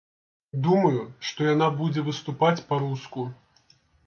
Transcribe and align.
Думаю, 0.67 1.01
што 1.31 1.39
яна 1.49 1.67
будзе 1.83 2.01
выступаць 2.09 2.55
па-руску. 2.71 3.29